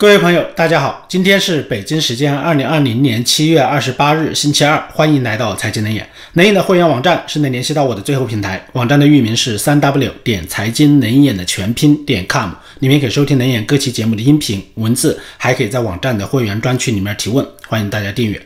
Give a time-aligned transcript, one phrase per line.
[0.00, 6.08] 各位朋友，大家好，今天是北京时间二零二零年七月二十八日，星期二，欢迎来到财经能眼。
[6.32, 18.40] 能眼的会员网站是能联系到我的最后平台，网站的域名是三 w 点财经能眼的全拼点 com，里面可以收听能眼各期节目的音频文字，还可以在网站的会员专区里面提问，欢迎大家订阅。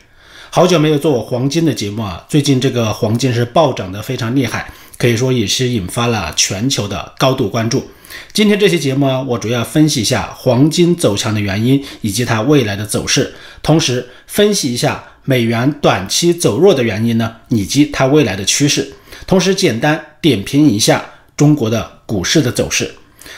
[0.49, 7.87] 好久没有做黄金的节目啊，最近这个黄金是暴涨的非常厉害，可以说也是引发了全球的高度关注。
[8.33, 18.93] 今天这期节目啊，我主要分析一下黄金走强的原因以及它未来的走势，同时分析一下美元短期走弱的原因呢，以及它未来的趋势，
[19.25, 21.03] 同时简单点评一下
[21.37, 22.93] 中国的股市的走势。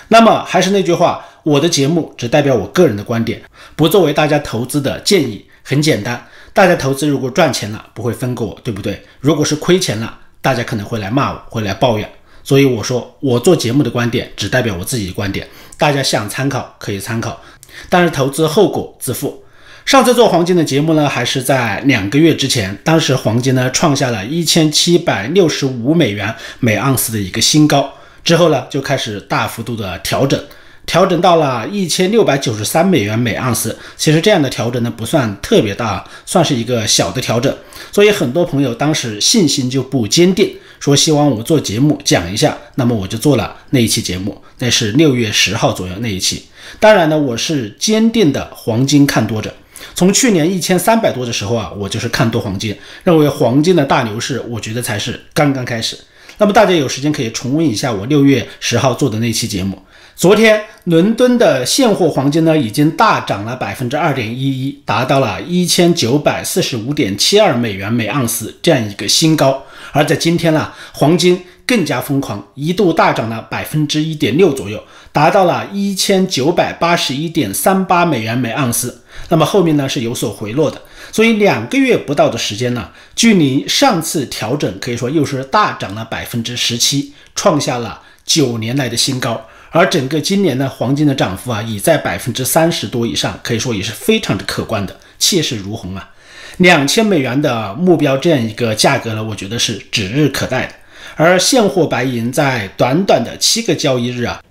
[0.09, 3.41] 那么还是那句话，我的节目只代表我个人的观点，
[3.75, 5.45] 不作为大家投资的建议。
[5.63, 9.03] 很简单，大家投资如果赚钱了，不会分给我，对不对？
[9.19, 12.09] 如果是亏钱了，大家可能会来骂我，会来抱怨。
[12.47, 15.45] 所以我说，我做节目的观点只代表我自己的观点，
[15.77, 17.41] 大家想参考可以参考，
[17.89, 19.43] 但是投资后果自负。
[19.85, 30.41] 上次做黄金的节目呢，还是在两个月之前，当时黄金呢创下了一千七百六十五美元每盎司的一个新高，之后呢就开始大幅度的调整。
[30.87, 37.55] 调整到了一千六百九十三美元每盎司，其实这样的调整呢不算特别大，算是一个小的调整。
[37.91, 46.45] 所以很多朋友当时信心就不坚定，说希望我做节目讲一下，那么我就做了那一期节目，那是六月十号左右那一期。
[46.79, 49.53] 当然呢，我是坚定的黄金看多者，
[49.93, 55.97] 从去年一千三百多的时候啊，我就是看多黄金，认为黄金的大牛市，我觉得才是刚刚开始。
[56.39, 59.81] 那么大家有时间可以重温一下我六月十号做的那期节目。
[60.17, 69.61] 昨天伦敦的现货黄金呢，已经大涨了百分之二点一一，达到了一千九百四十五点七二美元每盎司这样一个新高。
[69.91, 79.03] 而在今天呢，黄金更加疯狂，一度大涨了百分之一点六左右，达到了一千九百八十一点三八美元每盎司。
[79.29, 80.81] 那么后面呢是有所回落的，
[81.11, 89.45] 所以两个月不到的时间呢，距离上次调整可以说又是大涨了百分之十七，创下了九年来的新高。
[89.71, 96.09] 而整个今年呢，黄金的涨幅啊，已在百分之三十多以上，可以说也是非常的可观的，气势如虹啊！
[96.57, 100.73] 两千美元的目标这样一个价格呢，我觉得是指日可待的。
[101.15, 104.41] 而现货白银在短短的七个交易日啊，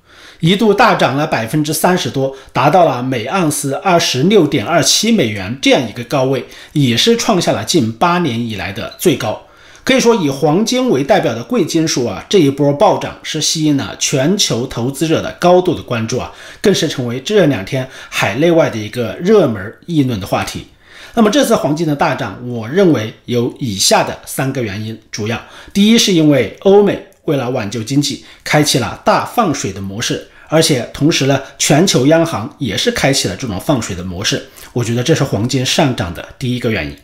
[0.40, 9.45] 一度大涨了百分之三十多，达到了每盎司二十六点二七美元这样一个高位，也是创下了近八年以来的最高。
[9.86, 20.66] 可以说，以黄金为代表的贵金属啊，这一波暴涨是吸引了全球投资者的高度的关注啊，更是成为这两天海内外的一个热门议论的话题。
[21.14, 25.40] 那么这次黄金的大涨，我认为有以下的三个原因：主要，
[25.72, 34.44] 第一是因为欧美为了挽救经济，开启了大放水的模式，而且同时呢，全球央行也是开启了这种放水的模式。
[34.72, 36.96] 我觉得这是黄金上涨的第一个原因。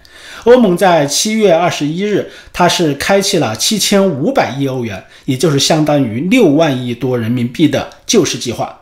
[0.44, 8.76] 欧盟在七月二十一日，它是开启了七千五百亿欧元，也就是相当于六万亿多人民币的救市计划。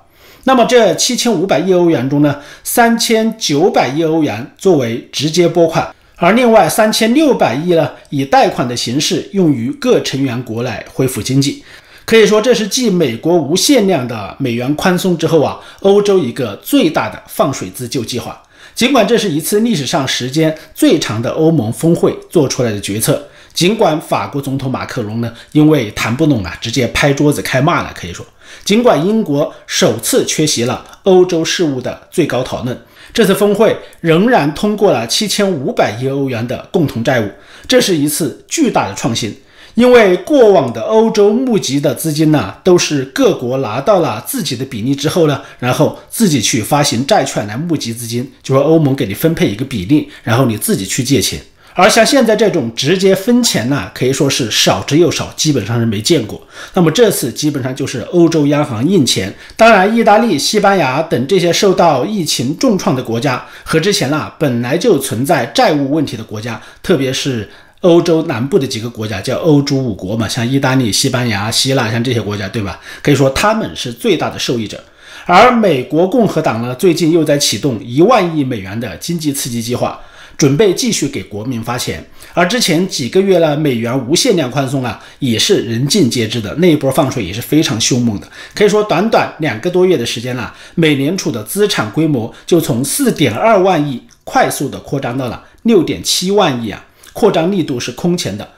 [0.45, 11.63] 那么这七千五百亿欧元中呢，三千九百亿欧元作为直接拨款，而另外三千六百亿呢，以贷款的形式用于各成员国来恢复经济。
[12.07, 18.43] 可以说，这是继美国无限量的美元宽松之后啊，欧洲一个最大的放水自救计划。
[18.81, 28.25] 尽管这是一次历史上时间最长的欧盟峰会做出来的决策，尽管法国总统马克龙呢因为谈不拢啊，直接拍桌子开骂了，可以说，
[28.65, 32.75] 尽管英国首次缺席了欧洲事务的最高讨论，
[33.13, 37.31] 这次峰会仍然通过了七千五百亿欧元的共同债务，
[37.69, 39.39] 这是一次巨大的创新。
[39.75, 51.41] 因为过往的欧洲募集的资金呢，都是各国拿到了自己的比例之后呢，然后自己去发行债券来募集资金，就说欧盟给你分配一个比例，然后你自己去借钱。
[51.73, 56.41] 而像现在这种直接分钱呢，可以说是少之又少，基本上是没见过。
[56.75, 59.33] 那么这次基本上就是欧洲央行印钱。
[59.57, 67.49] 当然，意大利、西班牙等这些受到疫情重创的国家和之前呢本来就存在债务问题的国家，特别是。
[67.81, 72.79] 欧洲南部的几个国家叫欧洲五国嘛，像意大利、西班牙、希腊，像这些国家，对吧？
[73.03, 74.83] 可以说他们是最大的受益者。
[75.25, 79.99] 而美国共和党呢，最近又在启动一万亿美元的经济刺激计划，
[80.37, 82.05] 准备继续给国民发钱。
[82.35, 88.29] 而之前几个月呢，美元无限量宽松啊，也是人尽皆知的，那一波放水也是非常凶猛的。
[88.55, 96.85] 可以说，短短两个多月的时间了，美联储的资产规模就从四点二万亿快速的扩张到了六点七万亿啊。
[97.21, 98.49] 扩张力度是空前的，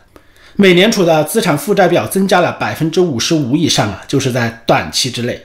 [0.54, 5.36] 美联储的资产负债表增加了百分之五十五以上啊，就是在短期之内。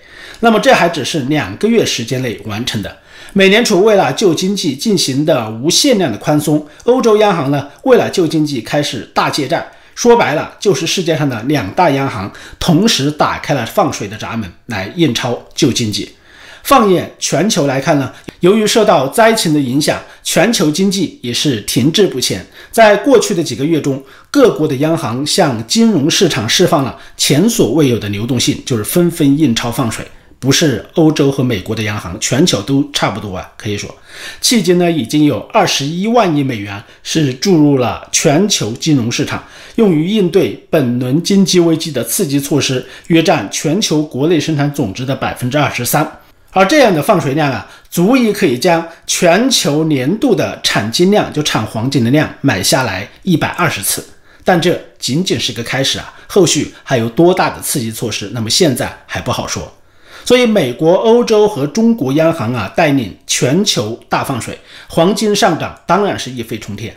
[0.42, 2.98] 那么这还只是两个月时间内完成的。
[3.34, 9.68] 美联储为了救经济进行的无限量的宽松，欧洲央行呢为了救经济开始大借债。
[9.96, 16.14] 说白了，就是世界上的两大央行同时打开了放水的闸门来印钞救经济。
[16.68, 18.12] 放眼全球来看呢，
[18.42, 22.46] 由于受到灾情的影响，全球经济也是停滞不前。
[22.74, 30.06] 在过去的几个月中，各国的央行向金融市场释放了前所未有的流动性，就是纷纷印钞放水。
[30.40, 33.50] 不是欧洲和美国的央行，全球都差不多啊。
[33.56, 33.90] 可以说，
[34.42, 39.42] 迄今呢，已经有二十一万亿美元是注入了全球金融市场，
[39.76, 46.06] 用于应对本轮经济危机的刺激措施，约占全球国内生产总值的百分之二十三。
[46.58, 54.04] 而这样的放水量啊，足以可以将全球年度的产金量，就产黄金的量买下来一百二十次。
[54.44, 59.72] 但这仅仅是个开始啊，后续还有多大的刺激措施，那么现在还不好说。
[60.26, 64.58] 所以，美国、欧洲和中国央行啊，带领全球大放水，
[64.88, 66.96] 黄金上涨当然是一飞冲天。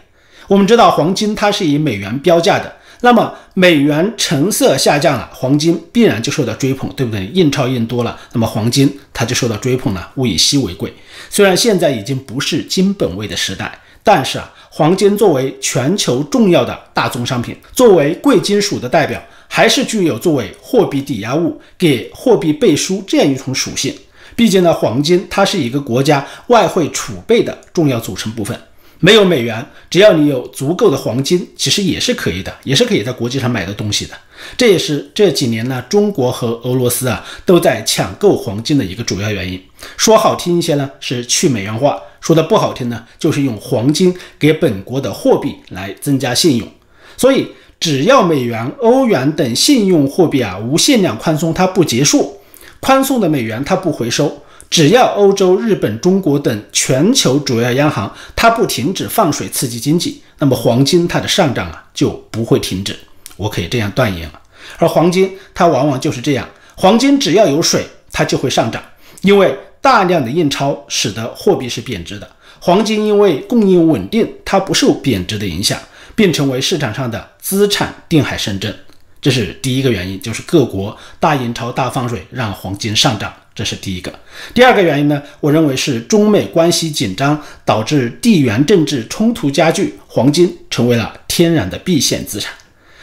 [0.48, 7.26] 我们知道，黄金它是以美元标价的，那么美元成色下降了，黄金必然就受到追捧，对不对？
[7.34, 10.92] 印钞印多了，那么黄金它就受到追捧了，物以稀为贵。
[11.28, 19.20] 虽然现在已经不是金本位的时代，但是啊，黄金作为全球重要的大宗商品，作为贵金属的代表。
[19.52, 23.92] 还是具有作为货币抵押物、给货币背书这样一种属性。
[24.36, 28.56] 毕竟呢，黄金它是一个国家外汇储备的重要组成部分。
[29.00, 34.14] 没有美元，只要你有足够的黄金，其实也是可以的，也是可以在国际上买到东西的。
[34.56, 39.60] 这也是这几年呢，中国和俄罗斯啊都在抢购黄金的一个主要原因。
[39.96, 46.68] 说好听一些呢，是去美元化；说的不好听呢，就是用黄金给本国的货币来增加信用。
[47.16, 47.48] 所以。
[47.80, 52.38] 只要美元、欧元等信用货币啊无限量宽松，它不结束，
[52.78, 54.42] 宽松的美元它不回收。
[54.70, 62.96] 只要欧洲、日本、中国等全球主要央行它不停止放水刺激经济，那么黄金它的上涨啊就不会停止。
[63.36, 64.40] 我可以这样断言了。
[64.78, 68.82] 而黄金它往往就是这样，黄金只要有水，它就会上涨，
[69.22, 72.30] 因为大量的印钞使得货币是贬值的。
[72.60, 75.78] 黄金因为供应稳定，它不受贬值的影响。
[76.16, 78.76] 并成为市场上的资产定海神针，
[79.20, 84.12] 这是第一个原因，就是各国大印钞、大放水让黄金上涨，这是第一个。
[84.54, 92.52] 第二个原因呢，我认为是中美关系紧张导致地缘政治冲突加剧，黄金成为了天然的避险资产。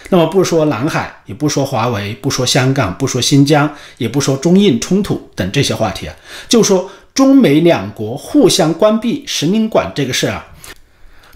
[0.09, 6.15] 那么不说南海，也不说华为，不说香港，不说新疆，也不说中印冲突等这些话题啊，
[6.47, 10.47] 就说中美两国互相关闭使领馆这个事儿啊。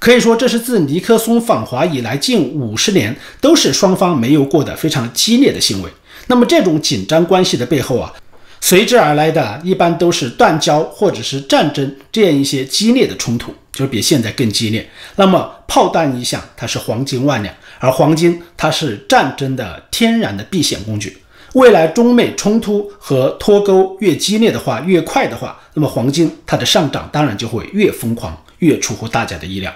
[0.02, 5.92] 可以说，这是自尼克松访华以来近五十年都是双方没有过的非常激烈的行为。
[6.26, 8.12] 那么，这种紧张关系的背后啊，
[8.60, 14.90] 随之而来的一般都是断交或者是战争这样一些激烈的冲突，就是比现在更激烈。
[15.18, 21.16] 那么，炮弹一响，它是黄金万两，而黄金它是战争的天然的避险工具。
[21.54, 29.72] 未来中美冲突和脱钩越激烈的话，越快的话，那么黄金它的上涨当然就会越疯狂，越出乎大家的意料。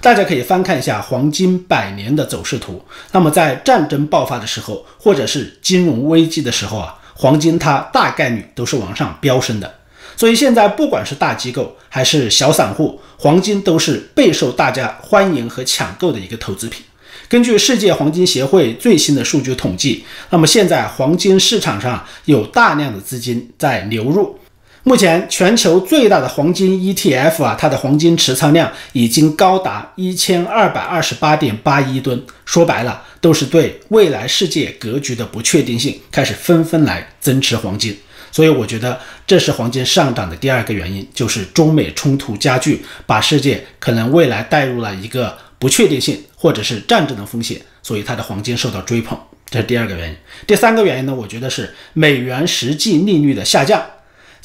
[0.00, 2.82] 大家可以翻看一下黄金百年的走势图。
[3.12, 9.74] 那么在战争爆发的时候，或者是金融危机的时候啊，黄金它大概率都是往上飙升的。
[10.16, 16.84] 所以现在不管是大机构还是小散户，黄金都是备受大家欢迎和抢购的一个投资品。
[17.28, 24.38] 根据世界黄金协会最新的数据统计，那么现在黄金市场上有大量的资金在流入。
[24.86, 32.22] 目前全球最大的黄金 ETF 啊，它的黄金持仓量已经高达一千二百二十八点八亿吨。
[32.44, 37.98] 说白了，都是对未来世界格局的不确定性开始纷纷来增持黄金。
[38.30, 49.18] 所以我觉得这是黄金上涨的第二个原因，就是中美冲突加剧，把世界可能未来带入了一个不确定性或者是战争的风险，所以它的黄金受到追捧。
[49.50, 50.16] 这是第二个原因。
[50.46, 53.84] 第三个原因呢，我觉得是美元实际利率的下降。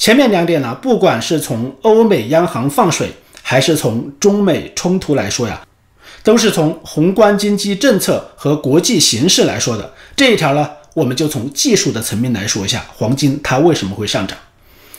[0.02, 3.08] 前面两点呢，不管是从欧美央行放水，
[3.40, 5.64] 还是从中美冲突来说呀，
[6.24, 9.94] 都是从宏观经济政策和国际形势来说的。
[10.16, 14.36] 这一条呢，我们就从技术的层面来说一下，黄金它为什么会上涨？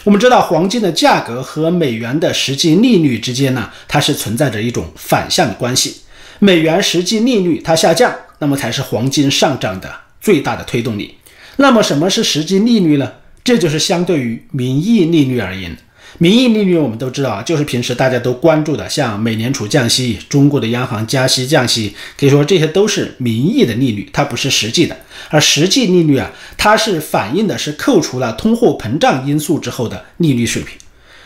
[0.06, 5.98] 我们知道，黄金的价格和美元的实际利率之间呢，它是存在着一种反向的关系。
[6.40, 11.18] 美元实际利率它下降，那么才是黄金上涨的最大的推动力。
[11.58, 13.12] 那么什么是实际利率呢？
[13.44, 15.76] 这就是相对于名义利率而言，
[16.18, 24.96] 名义利率我们都知道啊，就是平时大家都关注的，像美联储降息、中国的央行加息降息，可以说这些都是名义的利率，它不是实际的。
[25.30, 30.78] 而实际利率啊，它是反映的是扣除了通货膨胀因素之后的利率水平。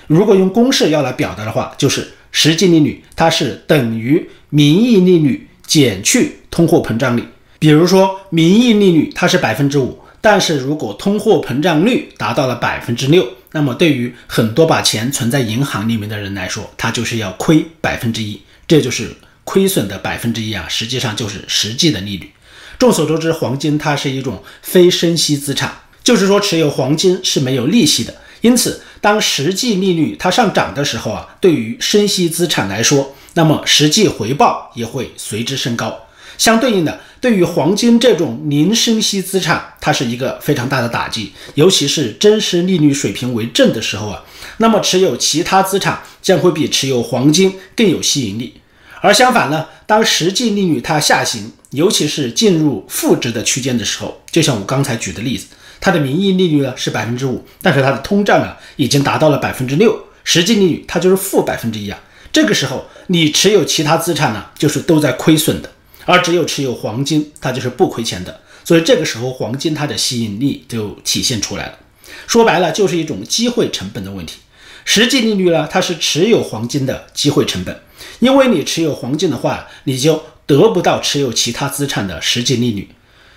[0.07, 7.23] 如果用公式要来表达的话，就是实际利率它是等于名义利率减去通货膨胀率。
[7.59, 13.27] 比如说，名义利率它是百分之五，但是如果通货膨胀率达到了百分之六。
[13.53, 22.29] 那么，对于很多把钱存在银行里面的人来说，他就是要亏百分之一，这就是亏损的百分之一啊，实际上就是实际的利率。
[22.77, 28.13] 众所周知，黄金它是一种非生息资产，就是说持有黄金是没有利息的。
[28.41, 36.06] 因此，当实际利率它上涨的时候啊，对于生息资产来说，那么实际回报也会随之升高。
[36.37, 44.23] 相对应的，对于黄金这种零生息资产，它是一个非常大的打击，尤其是真实利率水平为正的时候啊，
[44.57, 48.61] 那么持有其他资产将会比持有黄金更有吸引力。
[49.01, 55.47] 而相反呢，当实际利率它下行，尤其是进入负值的区间的时候，就像我刚才举的例子，
[55.79, 61.99] 它的名义利率呢是百分之五，但是它的通胀啊已经达到了百分之六，实际利率它就是负百分之一啊。
[62.31, 65.71] 这个时候你持有其他资产呢，就是都在亏损的。
[66.07, 68.39] 而只有持有黄金，它就是不亏钱的。
[68.63, 71.77] 所以这个时候，黄金它的吸引力就体现出来了。
[72.25, 74.39] 说白了，就是一种机会成本的问题。
[74.83, 77.79] 实际利率呢，它是持有黄金的机会成本。
[78.19, 82.89] 因为你持有黄金的话，你就得不到持有其他资产的实际利率。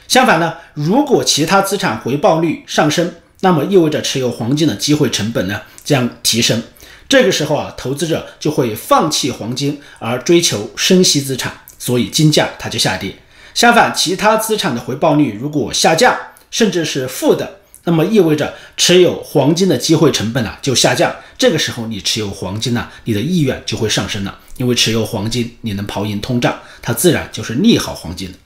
[0.08, 6.62] 相反呢，如果其他资产回报率上升，那么意味着持有黄金的机会成本呢将提升。
[7.08, 11.52] 这个时候啊，投资者就会放弃黄金，而追求生息资产。
[11.80, 13.16] 所以金价它就下跌。
[13.52, 16.16] 相反，其他资产的回报率如果下降，
[16.52, 21.12] 甚至是负的，那么意味着持有黄金的机会成本啊就下降。
[21.36, 28.38] 这个时候你持有黄金呢，你的意愿就会上升了，因为持有黄金你能跑赢通胀，它自然就是利好黄金的。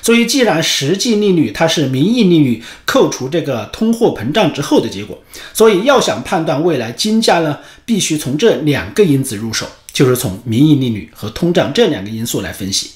[0.00, 9.66] 所以，既然实际利率它是名义利率扣除这个通货膨胀之后的结果，所以要想判断未来金价呢，必须从这两个因子入手。
[9.98, 12.90] 就是从名义利率和通胀这两个因素来分析。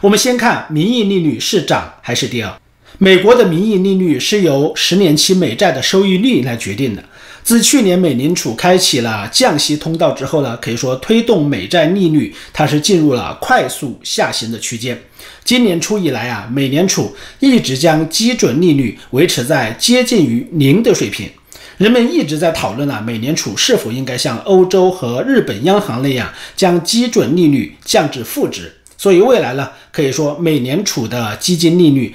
[0.00, 2.52] 我们先看名义利率是涨还是跌？
[2.98, 7.04] 美国的名义利率是由十年期美债的收益率来决定的。
[7.44, 15.00] 自去年美联储开启了降息通道之后呢，可以说推动美债利率它是进入了快速下行的区间。
[15.44, 21.30] 今年初以来啊，美联储一直将基准利率维持在接近于零的水平。
[21.78, 28.74] 人们一直在讨论啊，美联储是否应该像欧洲和日本央行那样将基准利率降至负值。
[28.96, 32.12] 所以未来呢，可以说美联储的基金利率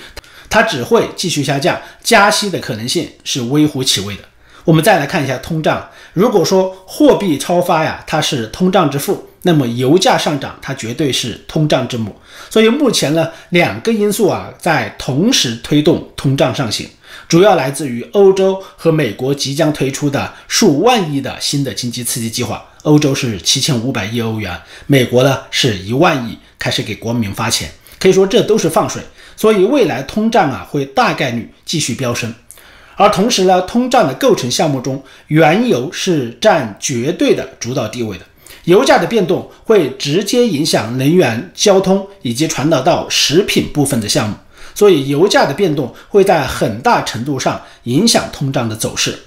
[0.50, 4.24] 它只会继续下降，加息的可能性是微乎其微的。
[4.66, 12.14] 我们再来看一下通胀，如果说货币超发呀，它是通胀之父，那么油价上涨它绝对是通胀之母。
[12.50, 16.86] 所以目前呢，两个因素啊在同时推动通胀上行。
[17.28, 22.64] 主要来自于欧洲和美国即将推出的数万亿的新的经济刺激计划。
[22.84, 27.72] 欧洲是七千五百亿欧元，美国呢是一万亿，开始给国民发钱。
[27.98, 29.02] 可以说这都是放水，
[29.38, 32.34] 所以未来通胀啊会大概率继续飙升。
[32.96, 38.26] 而同时呢，通胀的构成项目中，原油是占绝对的主导地位的。
[38.66, 44.36] 油价的变动会直接影响能源、交通以及传导到食品部分的项目。
[44.76, 49.18] 所以，油价的变动会在很大程度上影响通胀的走势。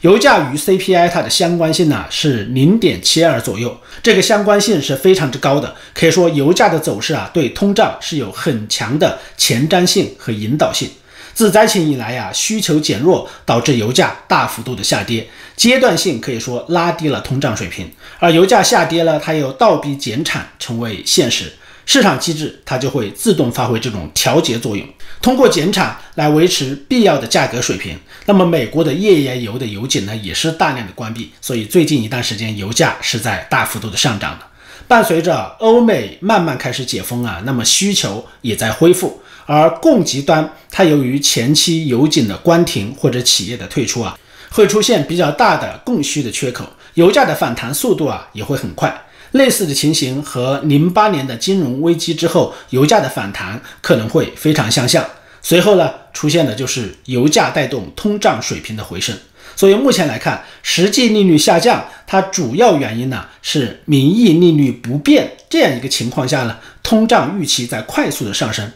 [0.00, 5.74] 油价与 CPI 它的相关性呢是零点七二左右，这个相关性是非常之高的。
[5.94, 10.90] 可以说，油价的走势啊对通胀是有很强的前瞻性和引导性。
[11.32, 17.90] 自灾情以来呀，需求减弱导致油价大幅度的下跌，阶段性可以说拉低了通胀水平。
[18.18, 21.50] 而油价下跌了，它又倒逼减产成为现实。
[21.86, 24.86] 市场机制它就会自动发挥这种调节作用，
[25.20, 27.98] 通过减产来维持必要的价格水平。
[28.26, 34.46] 那么美国的页岩油的油井呢，也是大量的关闭，所以最近一段时间油价是在大幅度的上涨的。
[34.86, 44.18] 伴随着欧美慢慢开始解封啊，那么需求也在恢复，而供给端它由于前期油井的关停或者企业的退出啊，
[44.50, 49.03] 会出现比较大的供需的缺口，油价的反弹速度啊也会很快。
[49.34, 55.04] 类似的情形和零八年的金融危机之后油价的反弹可能会非常相像。
[55.42, 59.14] 随后呢，出现的就是油价带动通胀水平的回升。
[59.56, 65.32] 所以目前来看，实际利率下降，它主要原因呢是名义利率不变。
[65.50, 68.70] 这样一个情况下呢，通胀预期在快速的上升，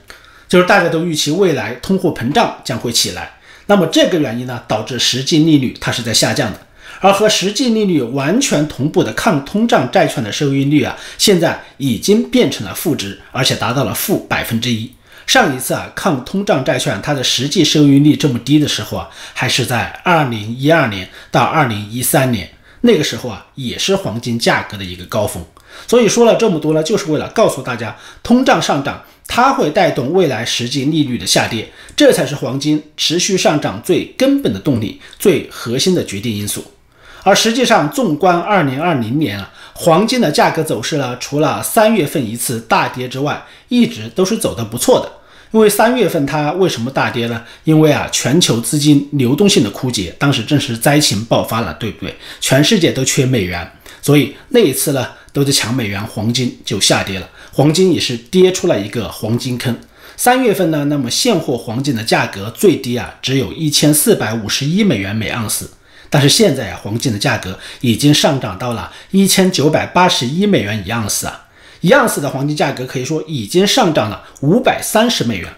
[0.48, 3.38] 就是大家都预期未来通货膨胀将会起来。
[3.66, 6.58] 那么这个原因呢，导致实际利率它是在下降的。
[7.00, 14.90] 而和实际利率完全同步的抗通胀债券的收益率啊，现在已经变成了负值，而且达到了负百分之一。
[15.26, 22.48] 上一次啊，抗通胀债券它的实际收益率这么低的时候啊，还是在二零一二年到二零一三年，
[22.80, 25.44] 那个时候啊，也是黄金价格的一个高峰。
[25.86, 36.64] 所以说了这么多呢，就是为了告诉大家，通胀上涨它会带动未来实际利率的下跌，这才是黄金持续上涨最根本的动力、最核心的决定因素。
[37.22, 45.12] 而实际上，纵观二零二零年啊，黄金的价格走势呢，除了三月份一次大跌之外，一直都是走得不错的。
[45.50, 47.42] 因为三月份它为什么大跌呢？
[47.64, 52.14] 因为啊，全球资金流动性的枯竭，当时正是灾情爆发了，对不对？
[52.38, 53.70] 全世界都缺美元，
[54.02, 59.74] 所以那一次呢，都在抢美元，黄金就下跌了，黄金也是跌出了一个黄金坑。
[60.18, 65.70] 三月份呢，那么现货黄金的价格最低啊，只有一千四百五十一美元每盎司，
[66.10, 71.46] 但是现在啊，黄金的价格已经上涨到了一千九百八十一美元一盎司啊。
[71.80, 75.48] 一盎司的黄金价格可以说已经上涨了五百三十美元，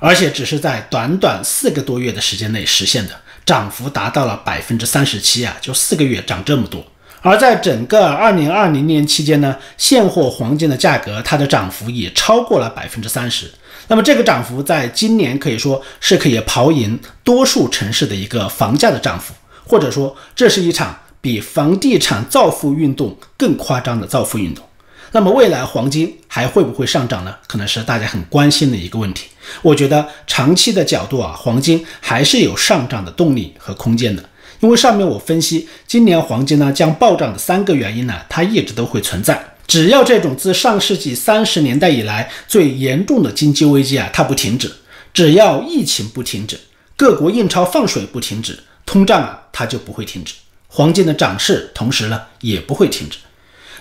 [0.00, 3.14] 而且只是在短短四个多月的时间内实现的，
[3.46, 5.56] 涨幅达到了百分之三十七啊！
[5.60, 6.84] 就四个月涨这么多。
[7.20, 13.50] 而在整个二零二零年期间呢，现货黄金的价格它的涨幅也超过了百分之三十。
[13.88, 19.32] 那么这个涨幅在今年可以说是可以跑赢多数城市的一个房价的涨幅，
[19.66, 24.64] 或者说这是一场比房地产造富运动更夸张的造富运动。
[25.12, 27.34] 那么未来黄金还会不会上涨呢？
[27.46, 29.28] 可能是大家很关心的一个问题。
[29.62, 34.28] 我觉得长期的角度啊，黄金还是有上涨的动力和空间的。
[34.60, 39.54] 因为上面我分析，今年黄金呢将暴涨的三个原因呢，它一直都会存在。
[39.66, 44.68] 只要这种自上世纪三十年代以来最严重的经济危机啊，它不停止；
[45.12, 46.58] 只要疫情不停止，
[46.96, 50.34] 各国印钞放水不停止，通胀啊它就不会停止，
[50.68, 53.18] 黄金的涨势同时呢也不会停止。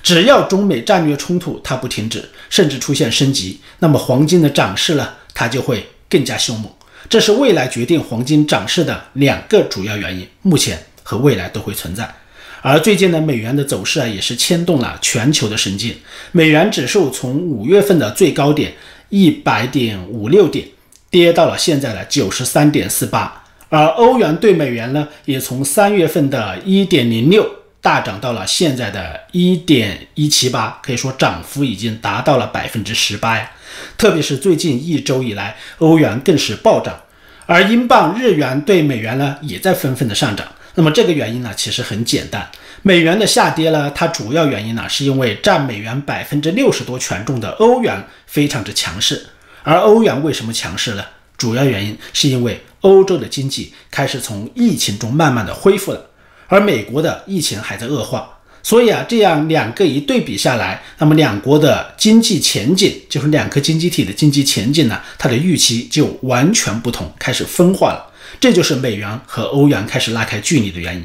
[0.02, 6.70] 只要中美战略冲突它不停止，甚至出现升级，那么黄金的涨势呢，它就会更加凶猛。
[7.10, 12.14] 这是未来决定黄金涨势的两个主要原因，目前和未来都会存在。
[12.62, 15.96] 而最近的美元的走势啊，也是牵动了全球的神经。
[16.32, 18.74] 美元指数从五月份的最高点
[19.10, 20.66] 一百点五六点，
[21.10, 23.43] 跌到了现在的九十三点四八，
[23.74, 27.44] 而欧元对美元呢，也从三月份的一点零六。
[27.82, 33.52] 大涨到了现在的一点一七八，可以说涨幅已经达到了百分之十八呀。
[33.98, 37.02] 特别是最近一周以来，欧元更是暴涨，
[37.48, 40.48] 而英镑、日元对美元呢也在纷纷的上涨。
[40.76, 42.48] 那么这个原因呢，其实很简单，
[42.84, 49.26] 美元的下跌呢，它主要原因呢是因为占美元百分之六十多权重的欧元非常之强势。
[49.64, 51.04] 而欧元为什么强势呢？
[51.36, 56.06] 主要原因是因为欧洲的经济开始从疫情中慢慢的恢复了。
[56.48, 58.28] 而美国的疫情还在恶化，
[58.62, 68.12] 所以啊，这样两个一对比下来，那么两国的经济前景，就是两个经济体的经济前景呢，它的预期就完全不同，开始分化了。
[68.40, 71.04] 这就是美元和欧元开始拉开距离的原因。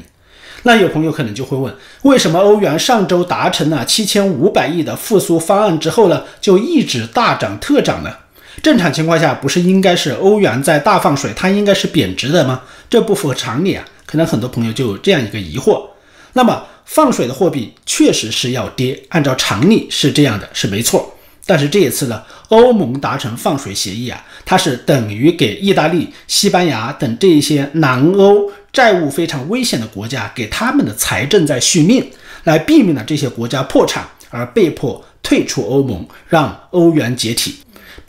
[0.63, 8.13] 那有朋友可能就会问，为什么欧元上周达成了七千五百亿的复苏方案之后呢，就一直大涨特涨呢？
[8.61, 12.61] 正常情况下，不是应该是欧元在大放水，它应该是贬值的吗？
[12.89, 13.85] 这不符合常理啊。
[14.05, 15.83] 可能很多朋友就有这样一个疑惑，
[16.33, 21.13] 那么放水的货币确实是要跌，按照常理是这样的，是没错。
[21.45, 32.07] 但是这一次呢，欧盟达成放水协议啊，它是等于给意大利、西班牙等这一些南欧债务非常危险的国家，给他们的财政在续命，
[32.43, 37.55] 来避免了这些国家破产而被迫退出欧盟，让欧元解体。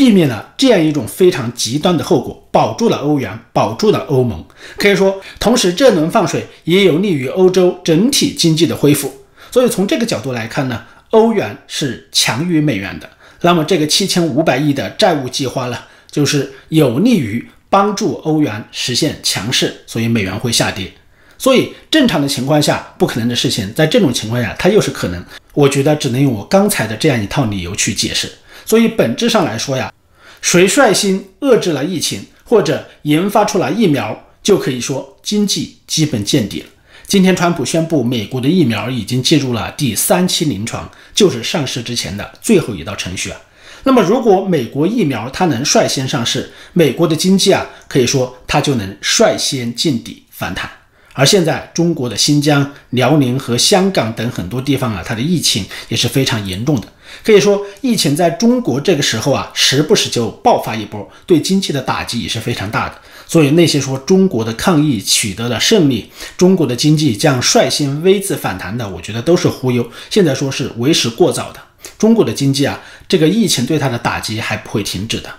[0.00, 4.42] 避免了这样一种非常极端的后果，保住了欧元，保住了欧盟。
[4.78, 9.12] 可以说，同时这轮放水也有利于欧洲整体经济的恢复。
[9.50, 13.10] 所以从这个角度来看呢，欧元是强于美元的。
[13.42, 15.76] 那么这个七千五百亿的债务计划呢，
[16.10, 20.90] 就是有利于帮助欧元实现强势，所以美元会下跌。
[21.36, 25.22] 所以正常的情况下不可能的事情，在这种情况下它又是可能。
[25.52, 28.32] 我觉得只能用我刚才的这样一套理由去解释。
[28.70, 29.92] 所以本质上来说呀，
[30.40, 36.66] 谁率先遏制了疫情，或者研发出了疫苗，就可以说经济基本见底了。
[37.04, 43.40] 今天川普宣布，美国的疫苗已经进入了第三期临床，就是上市之前的最后一道程序啊。
[43.82, 50.70] 那么如果美国疫苗它能率先上市，美国的经济啊，可以说它就能率先见底反弹。
[51.12, 56.86] 而现在中国的新疆、辽宁和香港等很多地方啊，它的疫情也是非常严重的。
[57.24, 62.94] 可以说，疫情在中国这个时候啊，时不时就爆发一波，对经济的打击也是非常大的。
[63.26, 69.90] 所以那些说中国的抗疫取得了胜利，中国的经济将率先 V 字反弹的，我觉得都是忽悠。
[70.08, 71.60] 现在说是为时过早的。
[71.98, 75.30] 中国的经济啊，这个疫情对它的打击还不会停止的。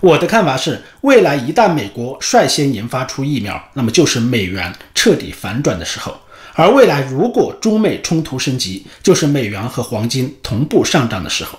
[0.00, 6.12] 我的看法是，未来一旦美国率先研发出疫苗，那么就是美元彻底反转的时候；
[6.54, 11.58] 而未来如果中美冲突升级，就是美元和黄金同步上涨的时候。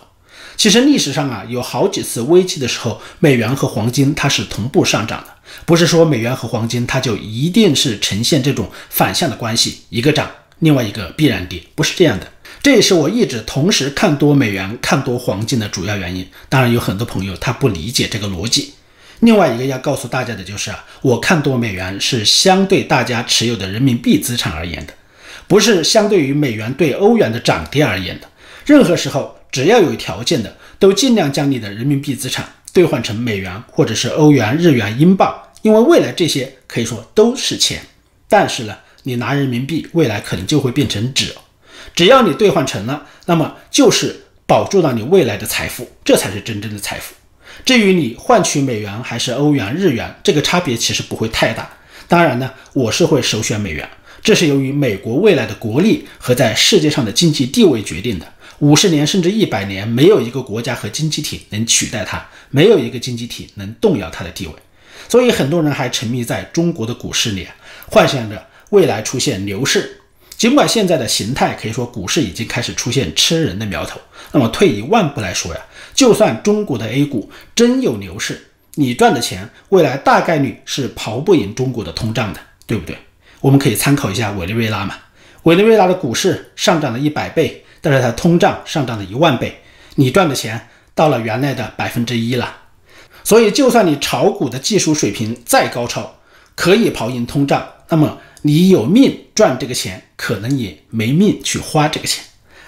[0.58, 5.28] 其实历史上啊，有好几次危机的时候，美元和黄金它是同步上涨的，
[5.66, 12.28] 不是说美元和黄金它就一定是呈现这种反向的关系，一个涨，另外一个必然跌，不是这样的。
[12.64, 16.28] 这也是我一直同时看多美元、看多黄金的主要原因。
[16.48, 18.74] 当然，有很多朋友他不理解这个逻辑。
[19.22, 24.94] 另外一个要告诉大家的就是啊，我看多美元是相对大家持有的人民币资产而言的，
[25.48, 28.28] 不是相对于美元对欧元的涨跌而言的。
[28.66, 37.82] 任何时候，只要有条件的，都尽量将你的人民币资产兑换成美元，或者是欧元、日元、英镑，因为未来这些可以说都是钱。
[38.28, 41.34] 但是呢，你拿人民币，未来可能就会变成纸。
[41.96, 47.14] 只要你兑换成了，那么就是保住了你未来的财富，这才是真正的财富。
[47.66, 51.70] 至于你换取美元还是欧元、日元，这个差别其实不会太大。
[52.08, 53.88] 当然呢，我是会首选美元，
[54.24, 58.26] 这是由于美国未来的国力和在世界上的经济地位决定的。
[58.60, 64.54] 五十年甚至一百年，没有一个国家和经济体能取代它，没有一个经济体能动摇它的地位。
[65.08, 67.48] 所以很多人还沉迷在中国的股市里，
[67.88, 70.01] 幻想着未来出现牛市。
[70.42, 74.02] 尽管现在的形态可以说股市已经开始出现吃人的苗头，
[74.32, 75.62] 那么退一万步来说呀，
[75.94, 82.98] 就算中国的 A 股真有牛市，你赚的钱未来大概率是跑不赢中国的通胀的，对不对？
[83.40, 84.96] 我们可以参考一下委内瑞拉嘛，
[85.44, 89.62] 委内瑞拉的股市上涨了一百倍，但是它通胀上涨了一万倍，
[89.94, 92.52] 你赚的钱到了原来的百分之一了。
[93.24, 96.16] 所以，就算你炒股的技术水平再高超，
[96.56, 98.18] 可以跑赢通胀，那么。
[98.44, 102.24] 你有命赚这个钱，可能也没命去花这个钱。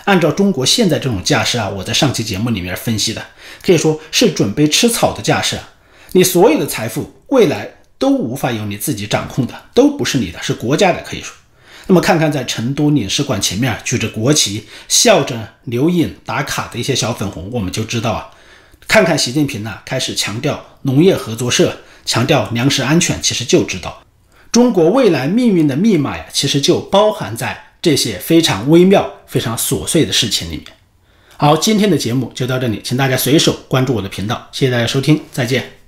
[0.06, 3.26] 按照中国现在这种架势啊，我在上期节目里面分析的，
[3.62, 5.70] 可以说是准备吃草的架势啊。
[6.12, 11.34] 你所有的财富未来都无法由你自己掌控的，都不是你的，是国家的，可以说。
[11.88, 18.30] 那么看看在成都领事馆前面举着国旗、笑着留影打卡的一些小粉红，我们就知道啊。
[18.88, 24.04] 看看习近平呢，开始强调农业合作社，强调粮食安全，其实就知道。
[24.54, 30.68] 中国未来命运的密码呀，其实就包含在这些非常微妙、非常琐碎的事情里面。
[31.38, 35.83] 好，今天的节目就到这里，请大家随手关注我的频道，谢谢大家收听，再见。